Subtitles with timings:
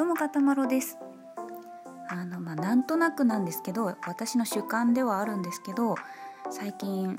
[0.00, 0.96] どうもかたまろです
[2.08, 5.94] あのまあなんとなくなんですけど私の主観ではあるんですけど
[6.50, 7.18] 最近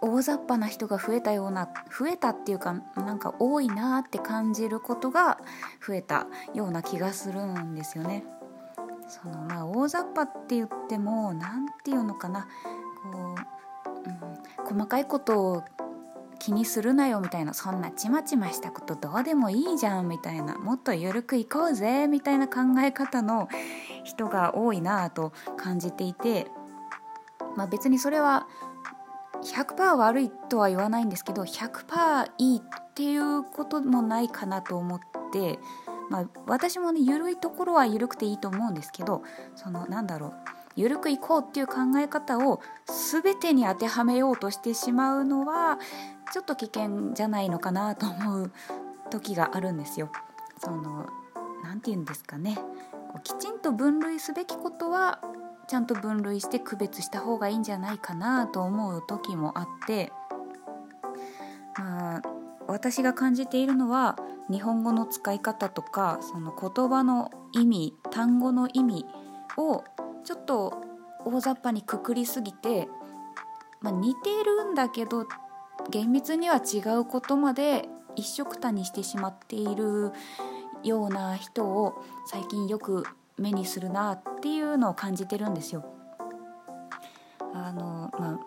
[0.00, 5.36] 大雑把な人が増えたような増えたっていうかなんか多いなって感じることが
[5.86, 8.24] 増えたような気がするんですよね。
[9.06, 12.48] そのまあ大雑把って言っても何て言うのかな
[13.02, 13.34] こ
[13.98, 15.62] う、うん、細かいことを
[16.42, 23.48] 気にするなよみたいなそんなちまちましたことどうでもいいじゃんみたいなもっと緩くいこうぜみたいな考え方の
[24.02, 26.48] 人が多いなと感じていて、
[27.56, 28.48] まあ、別にそれは
[29.44, 35.00] 100%悪いとは言わないんですけど100%いいっていうこともないかなと思っ
[35.32, 35.60] て、
[36.10, 39.22] まあ、私もね緩いところは緩くていいと思うんですけど
[39.54, 40.32] そのなんだろう
[40.76, 42.60] 緩くいこうっていう考え方を
[43.12, 45.78] 全てに当てはめようとしてしまうのは
[46.32, 48.52] ちょっと危険じゃないのかなと思う
[49.10, 50.10] 時があるんですよ。
[50.58, 51.06] その
[51.62, 52.58] 何て言うんですかね
[53.24, 55.20] きちんと分類すべきことは
[55.68, 60.12] ちゃんと分類して区別した方がいいんじゃないかなと思う時もあって
[61.78, 62.22] まあ
[62.68, 64.16] 私が感じているのは
[64.50, 69.06] 日本語の使い方とかその言葉の意味単語の意味
[69.56, 69.84] を
[70.24, 70.82] ちょっと
[71.24, 72.88] 大雑把にくくりすぎて、
[73.80, 75.26] まあ、似てるんだけど
[75.90, 80.12] 厳密には違うことまで一緒くたにしてしまっている
[80.82, 81.94] ような人を
[82.26, 83.04] 最近よく
[83.38, 85.84] 目にするなっていうのを感じてるんですよ。
[87.54, 88.38] あのまあ、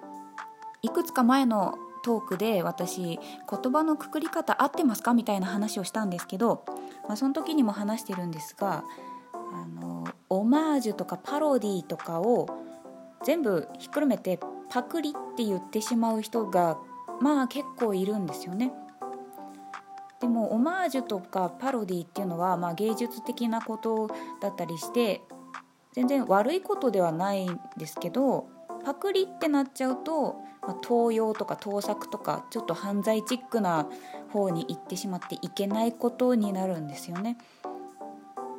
[0.81, 6.65] いくつか前のトークで私言葉のくくり方合ってますかみたいな話をしたんですけど、
[7.07, 8.83] まあ、その時にも話してるんですが
[9.33, 9.84] あの
[10.35, 12.47] オマージュとかパロディとかを
[13.23, 16.77] 全部ひっくるめてパクリって言ってしまう人が
[17.21, 18.71] まあ結構いるんですよね。
[20.19, 24.09] でもオマージュとかパロディっていうのは、まあ、芸術的なこと
[24.41, 25.21] だったりして
[25.93, 28.47] 全然悪いことではないんですけど
[28.83, 33.87] パクリってなっちゃうと、まあ、盗用とか盗作とかちょっと犯罪チックな
[34.31, 37.37] 方に行ってしまっていけないことになるんですよね。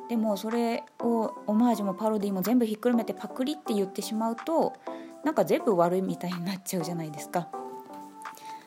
[0.09, 4.73] でもそれをオマージュもパロディも全部ひっくるめてパクリって言ってしまうと
[5.23, 7.49] なんか全部悪いみたいになっちゃうじゃないですか。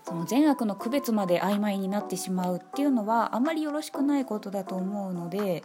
[0.05, 5.63] その善悪の区別まで曖昧になってしまうっていうのはあまりよろしくないことだと思うので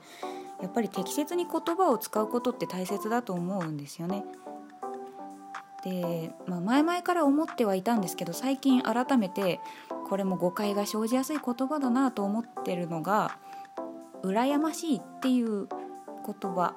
[0.61, 4.23] やっぱり適切に言葉を使うことって大切だと思うんですよね。
[5.83, 9.59] で、まあ、前々から思ってはいたんですけど最近改めて
[10.07, 13.37] これも誤解が生じやすい言葉だなと思ってるのが
[14.25, 15.67] 「羨ましい」っていう
[16.25, 16.75] 言葉。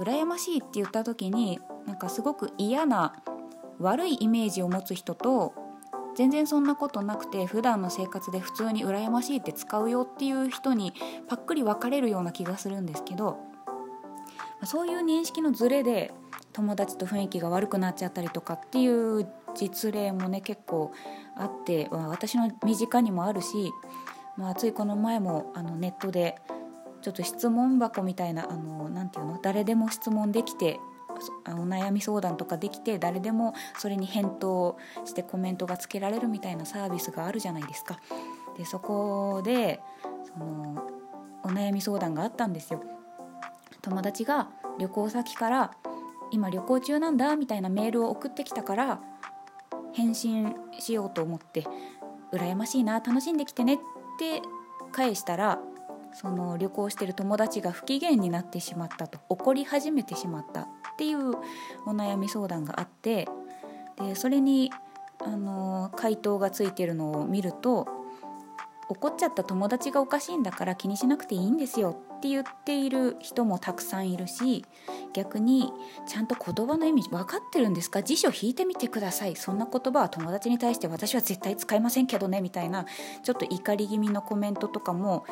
[0.00, 3.14] 羨ましいって言った時になんかすごく嫌な
[3.78, 5.52] 悪いイメージを持つ人と
[6.14, 10.94] 全然そんなことなくて普段の生活で普通に羨ましいって使うよっていう人に
[11.28, 13.38] パックリ分かれるような気がするんですけど
[14.64, 16.12] そういう認識のズレで
[16.52, 20.92] 友達と雰囲気が悪くなっちゃったりとかっていう実例もね結構
[21.36, 23.70] あって私の身近にもあるし、
[24.36, 26.36] まあ、ついこの前もあのネットで
[27.02, 29.38] ちょっと質問箱みたいなあのなて言うの？
[29.42, 30.78] 誰でも質問できて
[31.46, 37.98] お悩み相談とかできて誰でもそれに返答してコメントがつけられるみたいなサービスがあるじゃないですか。
[38.56, 39.80] でそこで
[40.24, 40.86] その
[41.42, 42.82] お悩み相談があったんですよ。
[43.82, 44.48] 友達が
[44.78, 45.70] 旅行先から
[46.30, 49.00] 今旅行中なんだみたいなメールを送ってきたから
[49.92, 51.66] 返信しようと思って
[52.32, 53.78] 羨ましいな楽しんできてねっ
[54.20, 54.42] て
[54.92, 55.58] 返したら
[56.12, 60.66] その旅行してる友達が不機嫌になってしまったと怒り始めてしまったっ
[60.98, 61.30] ていう
[61.86, 63.26] お悩み相談があって
[63.96, 64.70] でそれに
[65.24, 67.86] あの回答がついてるのを見ると
[68.90, 74.66] 怒っちゃった友達がおかしいんだから気にしなくていいんですよって言っている人もたくさんいるし
[75.14, 75.72] 逆に
[76.06, 78.02] ちゃんと言葉の意味分かってるんですか？
[78.02, 82.84] 辞書引いてみてくださいそんな言葉は友達に対して私は絶対使いませんけどねみたいな
[83.22, 85.24] ちょっと怒り気味のコメントとかも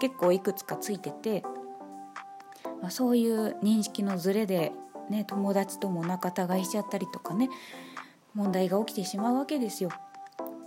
[0.00, 1.44] 結構いくつかついてて、
[2.80, 4.72] まあ、そういう認識のズレで
[5.10, 7.50] ね、友達とも仲違いしちゃったりとかね
[8.34, 9.90] 問題が起きてしまうわけですよ。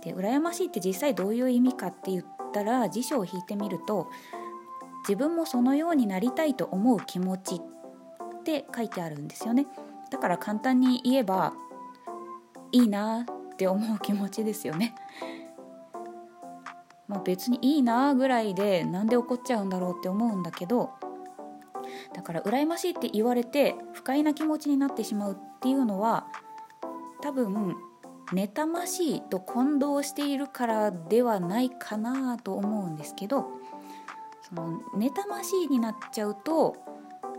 [0.02, 4.08] で羨ましいって実際どういう意味かって言ったら辞書を引いてみると
[5.06, 9.66] 自分もそのようになりたいと思う気持ちって書いてあるんですよね。
[10.10, 11.52] だから簡単に言えば
[12.72, 14.94] いいなって思う気持ちですよね。
[17.06, 20.90] まあ、別にいいなぐらいでなんで怒っちゃうんだろうって思うんだけど
[22.12, 26.26] だから羨ましいって言われて不快な気持ちになってしまうっていうのは
[27.22, 27.76] 多分
[28.32, 33.46] 妬ましいと混同しているからではないかなと思うんですけど
[34.48, 36.76] その妬ましいになっちゃうと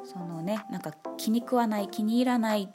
[0.04, 2.69] そのねなんか気に食わない気に入らない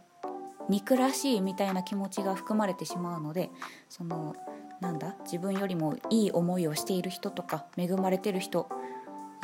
[0.68, 3.50] 憎らしいみたいな気持ちが含まれてしまうので
[3.88, 4.34] その
[4.80, 8.68] なんだ自分よりもいい思いをしている人とか恵まれてる人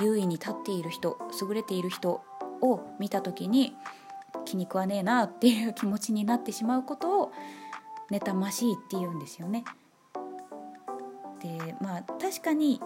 [0.00, 2.22] 優位に立っている人優れている人
[2.60, 3.76] を見た時に
[4.44, 7.32] 気に食わねえなっていう気持ちになってしまうことを
[8.10, 9.64] 妬ましいって言うんですよね。
[11.40, 12.80] でまあ確かに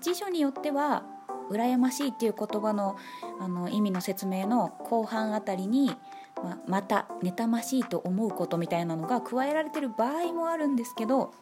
[0.00, 1.04] 辞書によっては
[1.50, 2.96] 羨ましいっていう言葉の
[3.40, 5.94] あの意味の説明の後半あたりに、
[6.42, 11.32] ままた妬ましいと思うことみたいなのが加えられてる場合もあるんですけど、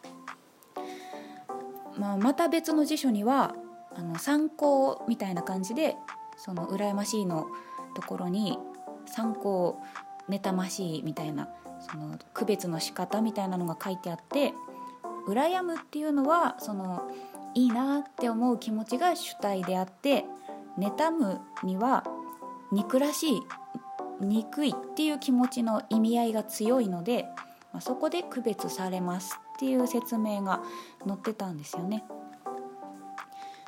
[1.97, 3.55] まあ、また別の辞書には
[3.95, 5.95] あの参考みたいな感じで
[6.37, 7.47] その羨ましいの
[7.95, 8.57] ところに
[9.05, 9.79] 参考
[10.29, 11.49] 妬ましいみたいな
[11.79, 14.53] その区別の仕方みたいなのが書いてあって
[15.27, 17.03] 羨むっていうのはその
[17.53, 20.25] いいなって思う気持ちが主体であって
[20.77, 22.03] 妬むには
[22.71, 23.41] 憎らしい
[24.21, 27.25] 憎いっていう気持ちの意味合いが強いので、
[27.73, 30.61] まあ、そこで区別されますっていう説明が
[31.05, 32.03] 載ってたんですよね。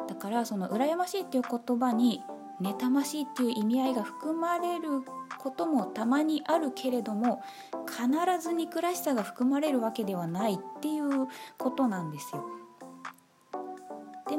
[0.08, 2.22] だからその羨ましいっていう言葉に
[2.62, 5.02] 妬ましいっていう意味合いが含まれる
[5.40, 7.42] こともたまにあるけれども
[7.88, 8.08] 必
[8.42, 11.28] ず憎らしさが含まれるわけではないっていう
[11.58, 12.46] ことなんですよ。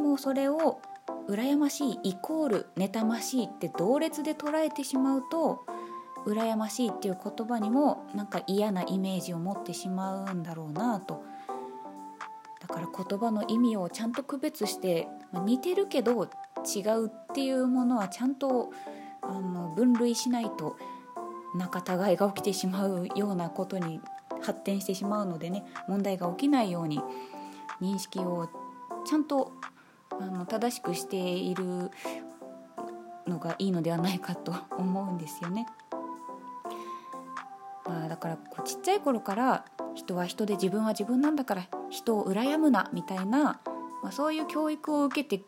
[0.04, 0.82] でもそれを
[1.30, 5.64] 羨ましいイコール妬ましいって同列で捉えてしまうと
[6.26, 11.24] 羨ましいっていう言葉にもなんか嫌なイメージを持ってしまうんだろうなと。
[12.60, 18.72] だから言葉の意味をちゃんと区別して、似てるけど違うっていうものはちゃんと
[19.22, 20.76] あの分類しないと
[21.54, 24.00] 仲違いが起きてしまうようなことに
[24.42, 27.00] 発展してしまうのでね問題が起きないように
[27.80, 28.50] 認識を
[29.06, 29.52] ちゃんと
[30.20, 31.90] あの正しくしている
[33.26, 35.66] のがいいのではないかと思うんですよね。
[37.86, 39.64] まあ、だからこうちっちゃい頃から
[39.94, 43.60] 人は人で自分は自分なんだから人を羨むなみたいな、
[44.02, 45.44] まあ、そういう教育を受けて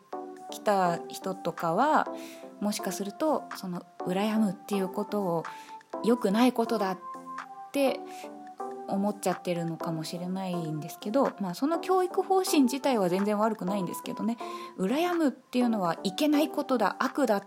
[0.51, 2.07] きた人とかは
[2.61, 5.43] もしかするとその羨むっていうことを
[6.03, 6.99] 良くないことだっ
[7.71, 7.99] て
[8.87, 14.37] 思っちゃってるのかもしれないんですけど、まあ、その教育方針自体は全然悪くないんですけどね
[14.77, 17.43] 羨むっていうのはいけないことだ悪だっ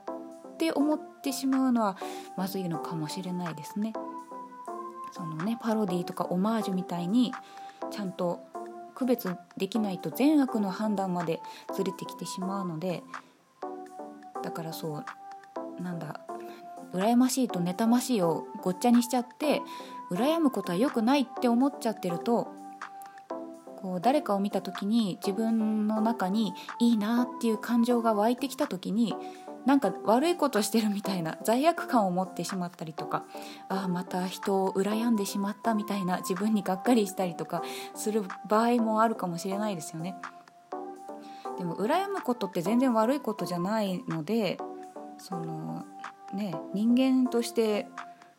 [0.58, 1.96] て思ってしまうのは
[2.36, 3.92] まずいのかもしれないですね。
[5.12, 7.32] そのねパロディとかオマージュみたいに
[7.90, 8.40] ちゃんと
[8.94, 11.40] 区別できないと善悪の判断まで
[11.74, 13.02] ずれてきてしまうので
[14.42, 15.04] だからそ
[15.78, 16.20] うなんだ
[16.92, 19.62] 羨ましいと妬ましいをごっちゃにしちゃって
[20.10, 22.48] 羨むことは良くないって思っちゃってると
[23.76, 29.14] こう誰かを見た時に自分の中にいいなっていう感情が湧いてきた時に
[29.66, 33.24] なんか悪いことしてるみたいな罪悪感を持ってしまったりとか
[33.68, 37.62] ああまた人を羨んでしまったみたいな自分にがっかりしたりとか
[37.94, 40.16] する場合もあるかもしれないですよね。
[41.58, 44.56] でも羨むことって全然悪いことじゃないので
[45.18, 45.84] その
[46.32, 47.86] ね人間として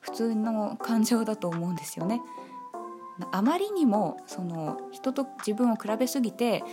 [0.01, 2.21] 普通の感情だと思うんですよね。
[3.31, 6.63] あまりにもその人と自分を比べすぎて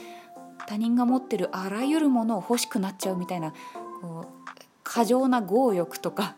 [0.67, 3.53] 他人が持ってるあらゆるものを欲しくなっちゃうみたいな
[4.01, 4.49] こう
[4.83, 6.37] 過剰な強欲とか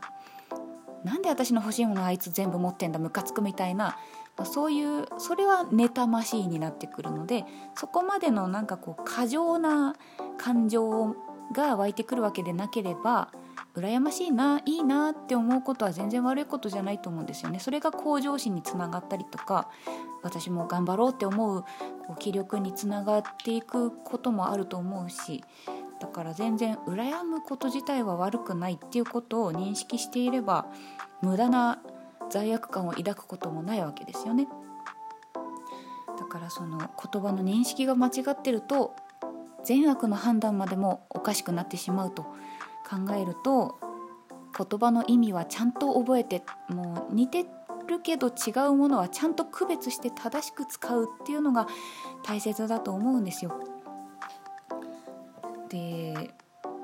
[1.04, 3.96] なんで私の欲しいものあいつ全部持ってんだムカつくみたいな
[4.44, 7.44] そういうそれは妬ましいになってくるので
[7.74, 9.94] そこまでのなんかこう過剰な
[10.38, 11.14] 感情
[11.52, 13.30] が湧いてくるわけでなければ
[13.74, 17.60] 羨ましいないいなって思うことは全然悪いことじゃないと思うんですよね。
[17.60, 19.68] それが向上心につながったりとか
[20.22, 21.62] 私も頑張ろうって思う
[22.06, 25.44] こう気力につながっていくこともあると思うし
[26.00, 30.66] だから全然羨むこと自体は悪くないっていうことを認識していれば
[31.22, 31.80] 無駄な
[32.30, 34.48] 罪悪感を抱くこともないわけですよね。
[36.18, 38.94] だからその言葉の認識が間違ってると
[39.64, 42.26] 善悪の判断までもおかしくなってしまうと
[42.90, 43.78] 考えると
[44.56, 47.46] 言葉の意味はちゃんと覚えてもう似て
[47.86, 51.68] るけど違うものはちゃんと区別して正しく使うっていうのが
[52.24, 53.52] 大切だと思うんですよ。
[55.68, 56.34] で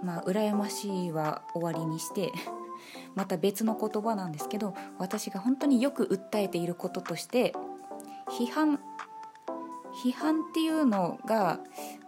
[0.03, 2.33] まあ羨ましいは終わりにして
[3.17, 7.53] また別の言葉なんですけど私が本当によく訴えていることとして
[8.29, 8.79] 批判
[10.05, 11.59] 批判っていうのが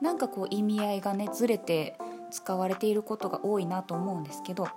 [0.01, 1.99] なんかこう意味合いがねずれて
[2.31, 4.69] 使われていることが多いなと思うんですけど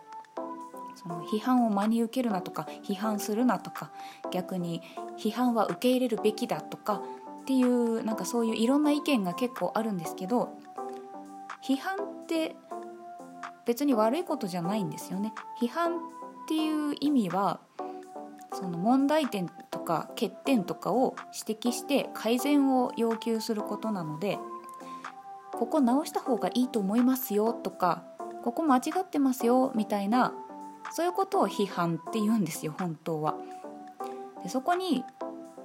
[0.95, 3.91] その批判を真に受けるなとか批判するなとか
[4.31, 4.81] 逆に
[5.17, 7.01] 批判は受け入れるべきだとか
[7.41, 10.57] っていうなんかそういういろんな意見が結構あるんですけど
[11.63, 12.55] 批判って
[13.65, 15.33] 別に悪いことじゃないんですよね。
[15.61, 15.99] 批判っ
[16.47, 17.59] ていう意味は
[18.53, 21.15] その問題点とか欠点とかを
[21.47, 24.39] 指摘して改善を要求することなので
[25.61, 28.03] ここ直した方がいいと思いますよとか
[28.43, 30.33] ここ間違ってますよみたいな
[30.91, 33.35] そういうことを批判って言うんですよ本当は。
[34.41, 35.05] でそこに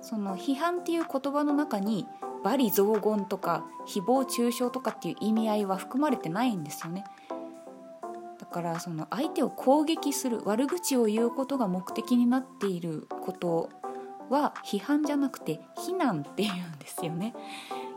[0.03, 2.07] その批判っていう言葉の中に
[2.45, 7.05] 罵詈雑言とか誹謗中傷とかっていう意味合いは含まれてないんですよね。
[8.39, 13.71] だからその相手を攻撃する悪口を言うことが目的になっていること
[14.29, 17.35] は批判じゃなくて非難っていうんですよね。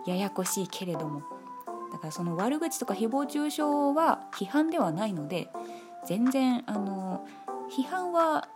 [0.05, 1.38] ややこしいけれども。
[1.99, 3.61] からその悪口とか誹謗中傷
[3.95, 5.49] は批判ではないので
[6.05, 7.25] 全然あの
[7.69, 8.47] 批判は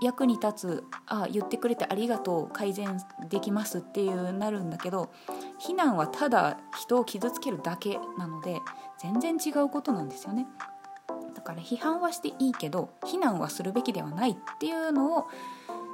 [0.00, 5.10] 役に立つあ言ってくれてありがとう改善できますっていうなるんだけど
[5.58, 8.58] 非難はただ人を傷つけるだけなので
[8.98, 10.46] 全然違うことなんですよね
[11.34, 15.26] だから批判はしていいけど非難はするべきではないっていうのを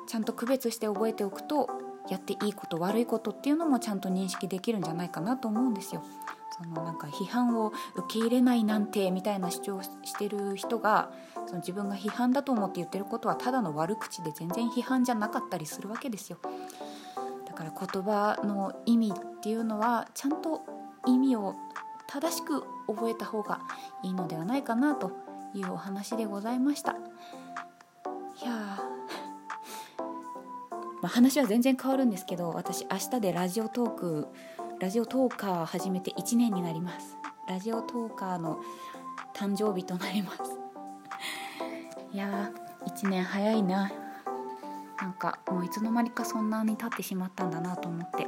[0.06, 1.70] ちゃんと区別して覚えておくと
[2.10, 6.02] やっていいこと悪いことっていうのもちゃんと認識できるんじゃないかなと思うんですよ。
[6.56, 11.11] そのなんか批判を受け入れないなんてみたいな主張してる人が
[11.46, 16.38] その自分が批判だと思って言ってることはただの悪口で全然批判じゃなかったりするわけですよ。
[17.44, 20.62] だから言葉の意味っていうのはちゃんと
[21.06, 21.56] 意味を
[22.06, 23.61] 正しく覚えた方が
[24.04, 25.11] いいのではないかなと
[25.54, 26.92] いうお話でございました。
[26.92, 26.96] い
[28.44, 28.78] や
[31.02, 34.28] ま、話は全然変わるんですけど私明日でラジオトーク
[34.80, 37.16] ラジオトーカー始めて1年になります。
[37.48, 38.58] ラジオトーカーの
[39.34, 40.38] 誕生日となります。
[42.12, 43.90] いやー1年早いな。
[45.00, 48.26] なんかもういつの間にかそんなに経ってしまったんだなと思って。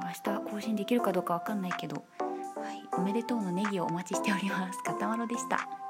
[0.00, 4.82] 明日更新できるかどうかわかんないけど、はい、おめでとうのネギをお待ちしております。
[4.82, 5.68] かたまろでした。